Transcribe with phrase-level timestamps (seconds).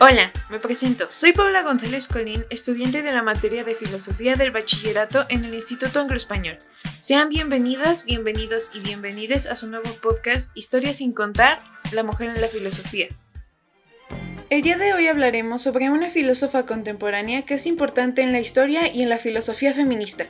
[0.00, 1.08] Hola, me presento.
[1.10, 5.98] Soy Paula González Colín, estudiante de la materia de Filosofía del Bachillerato en el Instituto
[5.98, 6.56] Anglo-Español.
[7.00, 11.58] Sean bienvenidas, bienvenidos y bienvenides a su nuevo podcast Historias sin contar,
[11.90, 13.08] la mujer en la filosofía.
[14.50, 18.94] El día de hoy hablaremos sobre una filósofa contemporánea que es importante en la historia
[18.94, 20.28] y en la filosofía feminista.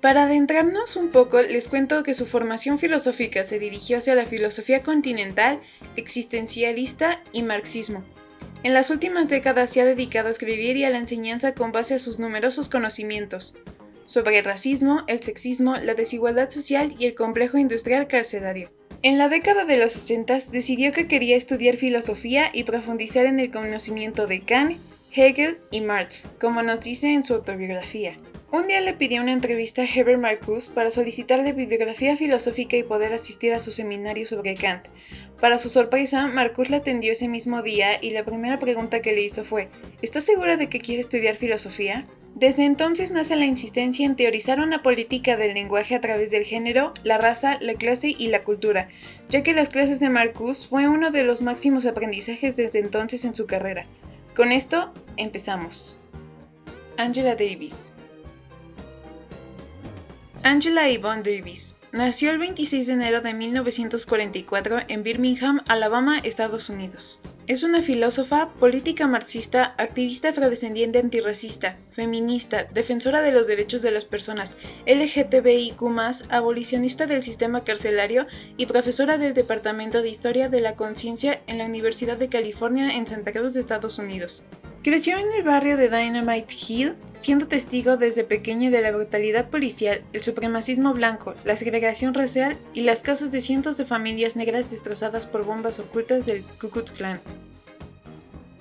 [0.00, 4.84] Para adentrarnos un poco, les cuento que su formación filosófica se dirigió hacia la filosofía
[4.84, 5.58] continental,
[5.96, 8.04] existencialista y marxismo.
[8.64, 11.94] En las últimas décadas se ha dedicado a escribir y a la enseñanza con base
[11.94, 13.54] a sus numerosos conocimientos
[14.04, 18.72] sobre el racismo, el sexismo, la desigualdad social y el complejo industrial carcelario.
[19.02, 23.50] En la década de los 60 decidió que quería estudiar filosofía y profundizar en el
[23.52, 24.78] conocimiento de Kant,
[25.12, 28.16] Hegel y Marx, como nos dice en su autobiografía.
[28.50, 33.12] Un día le pidió una entrevista a Herbert Marcuse para solicitarle bibliografía filosófica y poder
[33.12, 34.88] asistir a su seminario sobre Kant.
[35.40, 39.22] Para su sorpresa, Marcuse la atendió ese mismo día y la primera pregunta que le
[39.22, 39.68] hizo fue
[40.02, 42.04] ¿Estás segura de que quiere estudiar filosofía?
[42.34, 46.92] Desde entonces nace la insistencia en teorizar una política del lenguaje a través del género,
[47.04, 48.88] la raza, la clase y la cultura,
[49.28, 53.34] ya que las clases de Marcuse fue uno de los máximos aprendizajes desde entonces en
[53.34, 53.84] su carrera.
[54.34, 56.00] Con esto, empezamos.
[56.96, 57.92] Angela Davis
[60.42, 67.18] Angela Yvonne Davis nació el 26 de enero de 1944 en Birmingham, Alabama, Estados Unidos.
[67.46, 74.04] Es una filósofa, política marxista, activista afrodescendiente antirracista, feminista, defensora de los derechos de las
[74.04, 75.82] personas LGTBIQ,
[76.28, 78.26] abolicionista del sistema carcelario
[78.58, 83.06] y profesora del Departamento de Historia de la Conciencia en la Universidad de California en
[83.06, 84.44] Santa Cruz Estados Unidos.
[84.82, 90.04] Creció en el barrio de Dynamite Hill, siendo testigo desde pequeña de la brutalidad policial,
[90.12, 95.26] el supremacismo blanco, la segregación racial y las casas de cientos de familias negras destrozadas
[95.26, 97.20] por bombas ocultas del Ku Klux Klan.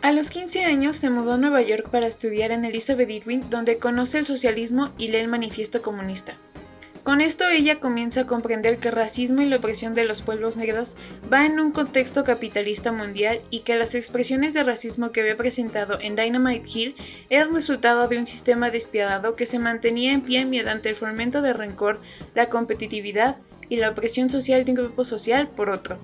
[0.02, 3.78] A los 15 años se mudó a Nueva York para estudiar en Elizabeth Irwin, donde
[3.78, 6.38] conoce el socialismo y lee el manifiesto comunista.
[7.08, 10.58] Con esto ella comienza a comprender que el racismo y la opresión de los pueblos
[10.58, 10.98] negros
[11.32, 16.00] va en un contexto capitalista mundial y que las expresiones de racismo que había presentado
[16.02, 16.96] en Dynamite Hill
[17.30, 21.54] eran resultado de un sistema despiadado que se mantenía en pie mediante el fomento de
[21.54, 22.02] rencor,
[22.36, 23.38] la competitividad
[23.70, 25.96] y la opresión social de un grupo social por otro.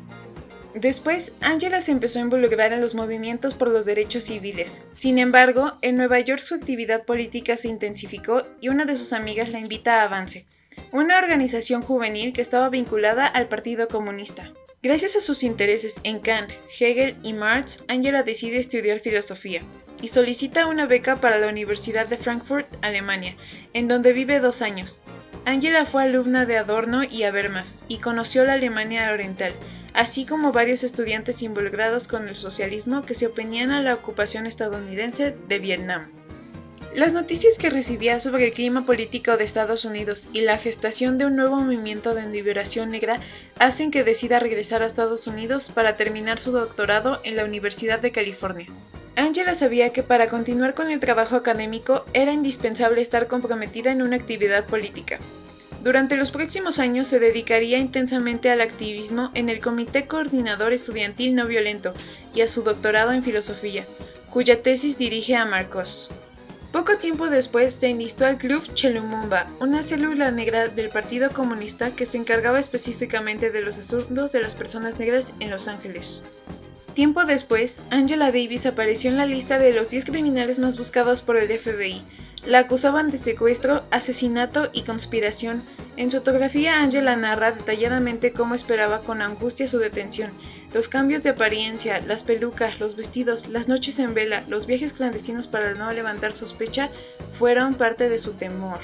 [0.74, 4.84] Después, Angela se empezó a involucrar en los movimientos por los derechos civiles.
[4.94, 9.50] Sin embargo, en Nueva York su actividad política se intensificó y una de sus amigas
[9.50, 10.46] la invita a Avance,
[10.92, 14.54] una organización juvenil que estaba vinculada al Partido Comunista.
[14.82, 19.64] Gracias a sus intereses en Kant, Hegel y Marx, Angela decide estudiar filosofía
[20.02, 23.38] y solicita una beca para la Universidad de Frankfurt, Alemania,
[23.74, 25.02] en donde vive dos años.
[25.46, 29.54] Angela fue alumna de Adorno y Habermas y conoció la Alemania Oriental,
[29.94, 35.36] así como varios estudiantes involucrados con el socialismo que se oponían a la ocupación estadounidense
[35.48, 36.23] de Vietnam.
[36.96, 41.26] Las noticias que recibía sobre el clima político de Estados Unidos y la gestación de
[41.26, 43.20] un nuevo movimiento de liberación negra
[43.58, 48.12] hacen que decida regresar a Estados Unidos para terminar su doctorado en la Universidad de
[48.12, 48.68] California.
[49.16, 54.16] Angela sabía que para continuar con el trabajo académico era indispensable estar comprometida en una
[54.16, 55.20] actividad política.
[55.84, 61.48] Durante los próximos años se dedicaría intensamente al activismo en el Comité Coordinador Estudiantil No
[61.48, 61.96] Violento
[62.36, 63.84] y a su doctorado en filosofía,
[64.30, 66.12] cuya tesis dirige a Marcos.
[66.74, 72.08] Poco tiempo después se enlistó al Club Chelumumba, una célula negra del Partido Comunista que
[72.08, 76.24] se encargaba específicamente de los asuntos de las personas negras en Los Ángeles.
[76.96, 81.38] Tiempo después, Angela Davis apareció en la lista de los 10 criminales más buscados por
[81.38, 82.02] el FBI.
[82.46, 85.64] La acusaban de secuestro, asesinato y conspiración,
[85.96, 90.32] en su autografía, Angela narra detalladamente cómo esperaba con angustia su detención,
[90.74, 95.46] los cambios de apariencia, las pelucas, los vestidos, las noches en vela, los viajes clandestinos
[95.46, 96.90] para no levantar sospecha
[97.38, 98.80] fueron parte de su temor.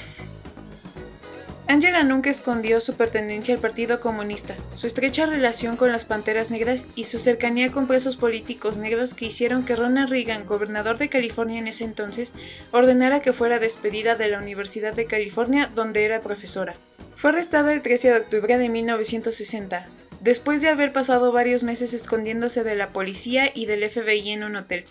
[1.70, 6.88] Angela nunca escondió su pertenencia al Partido Comunista, su estrecha relación con las Panteras Negras
[6.96, 11.60] y su cercanía con presos políticos negros que hicieron que Ronald Reagan, gobernador de California
[11.60, 12.34] en ese entonces,
[12.72, 16.74] ordenara que fuera despedida de la Universidad de California donde era profesora.
[17.14, 19.86] Fue arrestada el 13 de octubre de 1960,
[20.20, 24.56] después de haber pasado varios meses escondiéndose de la policía y del FBI en un
[24.56, 24.86] hotel.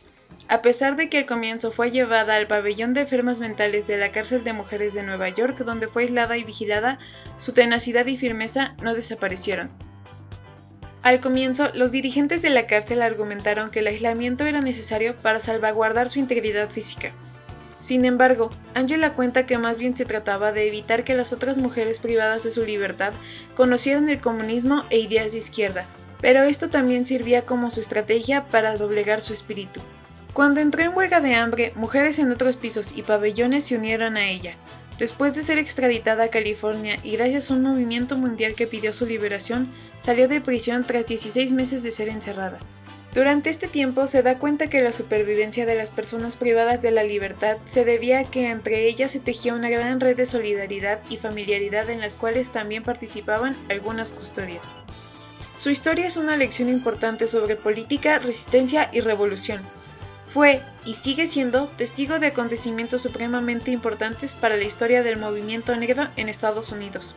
[0.50, 4.12] A pesar de que al comienzo fue llevada al pabellón de enfermas mentales de la
[4.12, 6.98] cárcel de mujeres de Nueva York, donde fue aislada y vigilada,
[7.38, 9.69] su tenacidad y firmeza no desaparecieron.
[11.04, 16.10] Al comienzo, los dirigentes de la cárcel argumentaron que el aislamiento era necesario para salvaguardar
[16.10, 17.13] su integridad física.
[17.80, 22.00] Sin embargo, Angela cuenta que más bien se trataba de evitar que las otras mujeres
[22.00, 23.13] privadas de su libertad
[23.56, 25.86] conocieran el comunismo e ideas de izquierda,
[26.22, 29.80] pero esto también servía como su estrategia para doblegar su espíritu.
[30.33, 34.27] Cuando entró en huelga de hambre, mujeres en otros pisos y pabellones se unieron a
[34.27, 34.55] ella.
[34.99, 39.05] Después de ser extraditada a California y gracias a un movimiento mundial que pidió su
[39.05, 42.59] liberación, salió de prisión tras 16 meses de ser encerrada.
[43.13, 47.03] Durante este tiempo se da cuenta que la supervivencia de las personas privadas de la
[47.03, 51.17] libertad se debía a que entre ellas se tejía una gran red de solidaridad y
[51.17, 54.77] familiaridad en las cuales también participaban algunas custodias.
[55.55, 59.61] Su historia es una lección importante sobre política, resistencia y revolución.
[60.31, 66.07] Fue, y sigue siendo, testigo de acontecimientos supremamente importantes para la historia del movimiento negro
[66.17, 67.15] en Estados Unidos.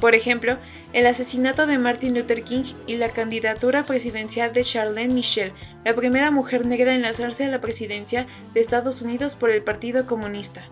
[0.00, 0.58] Por ejemplo,
[0.94, 5.52] el asesinato de Martin Luther King y la candidatura presidencial de Charlene Michel,
[5.84, 10.06] la primera mujer negra en lanzarse a la presidencia de Estados Unidos por el Partido
[10.06, 10.64] Comunista.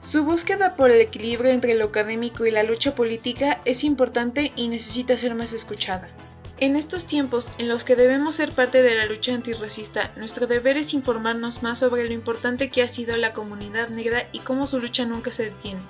[0.00, 4.68] Su búsqueda por el equilibrio entre lo académico y la lucha política es importante y
[4.68, 6.08] necesita ser más escuchada.
[6.60, 10.76] En estos tiempos en los que debemos ser parte de la lucha antirracista, nuestro deber
[10.76, 14.80] es informarnos más sobre lo importante que ha sido la comunidad negra y cómo su
[14.80, 15.80] lucha nunca se detiene.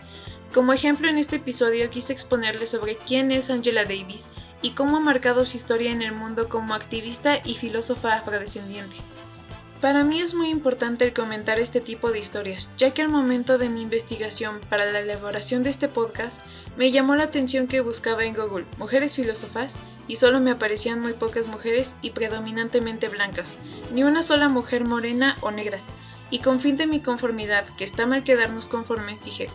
[0.53, 4.29] Como ejemplo en este episodio quise exponerles sobre quién es Angela Davis
[4.61, 8.97] y cómo ha marcado su historia en el mundo como activista y filósofa afrodescendiente.
[9.81, 13.59] Para mí es muy importante el comentar este tipo de historias, ya que al momento
[13.59, 16.41] de mi investigación para la elaboración de este podcast,
[16.77, 19.77] me llamó la atención que buscaba en Google mujeres filósofas
[20.09, 23.57] y solo me aparecían muy pocas mujeres y predominantemente blancas,
[23.93, 25.79] ni una sola mujer morena o negra.
[26.31, 29.47] Y con fin de mi conformidad, que está mal quedarnos conformes, dije,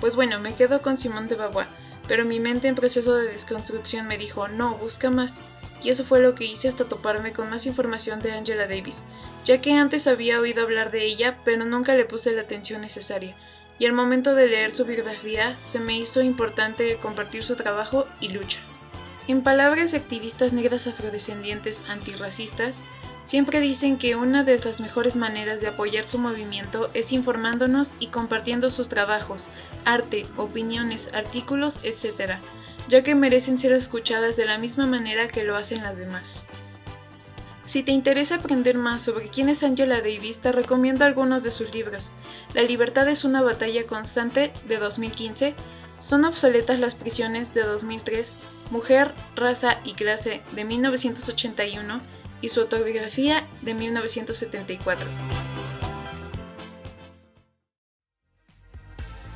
[0.00, 1.68] pues bueno, me quedo con Simón de Beauvoir,
[2.08, 5.38] pero mi mente en proceso de desconstrucción me dijo, no, busca más.
[5.82, 9.02] Y eso fue lo que hice hasta toparme con más información de Angela Davis,
[9.44, 13.36] ya que antes había oído hablar de ella, pero nunca le puse la atención necesaria.
[13.78, 18.28] Y al momento de leer su biografía, se me hizo importante compartir su trabajo y
[18.28, 18.60] lucha.
[19.28, 22.80] En palabras de activistas negras afrodescendientes antirracistas,
[23.28, 28.06] Siempre dicen que una de las mejores maneras de apoyar su movimiento es informándonos y
[28.06, 29.48] compartiendo sus trabajos,
[29.84, 32.38] arte, opiniones, artículos, etc.,
[32.88, 36.44] ya que merecen ser escuchadas de la misma manera que lo hacen las demás.
[37.64, 41.72] Si te interesa aprender más sobre quién es Angela Davis, te recomiendo algunos de sus
[41.74, 42.12] libros.
[42.54, 45.54] La libertad es una batalla constante de 2015,
[46.00, 52.00] Son obsoletas las prisiones de 2003, Mujer, raza y clase de 1981,
[52.40, 55.06] y su autobiografía de 1974.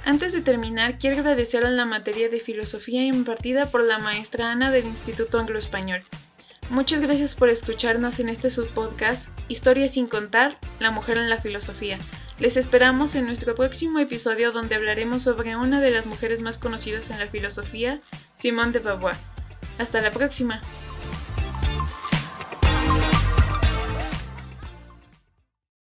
[0.05, 4.73] Antes de terminar, quiero agradecer a la materia de filosofía impartida por la maestra Ana
[4.73, 6.03] del Instituto Anglo-Español.
[6.71, 11.99] Muchas gracias por escucharnos en este subpodcast Historia sin contar, la mujer en la filosofía.
[12.41, 17.11] Les esperamos en nuestro próximo episodio donde hablaremos sobre una de las mujeres más conocidas
[17.11, 18.01] en la filosofía,
[18.35, 19.17] Simone de Beauvoir.
[19.79, 20.61] Hasta la próxima.